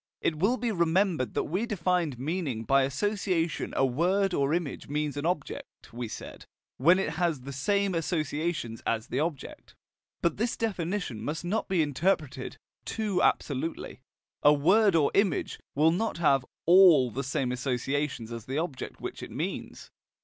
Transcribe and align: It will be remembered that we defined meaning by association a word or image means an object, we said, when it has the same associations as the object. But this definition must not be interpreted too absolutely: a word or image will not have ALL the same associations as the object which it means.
It 0.19 0.39
will 0.39 0.57
be 0.57 0.71
remembered 0.71 1.35
that 1.35 1.43
we 1.43 1.67
defined 1.67 2.17
meaning 2.17 2.63
by 2.63 2.81
association 2.85 3.71
a 3.77 3.85
word 3.85 4.33
or 4.33 4.51
image 4.51 4.87
means 4.87 5.15
an 5.15 5.27
object, 5.27 5.93
we 5.93 6.07
said, 6.07 6.47
when 6.77 6.97
it 6.97 7.11
has 7.21 7.41
the 7.41 7.53
same 7.53 7.93
associations 7.93 8.81
as 8.87 9.09
the 9.09 9.19
object. 9.19 9.75
But 10.23 10.37
this 10.37 10.57
definition 10.57 11.23
must 11.23 11.45
not 11.45 11.67
be 11.67 11.83
interpreted 11.83 12.57
too 12.83 13.21
absolutely: 13.21 14.01
a 14.41 14.51
word 14.53 14.95
or 14.95 15.11
image 15.13 15.59
will 15.75 15.91
not 15.91 16.17
have 16.17 16.45
ALL 16.65 17.11
the 17.11 17.23
same 17.23 17.51
associations 17.51 18.31
as 18.31 18.45
the 18.45 18.57
object 18.57 19.01
which 19.01 19.21
it 19.21 19.29
means. 19.29 19.91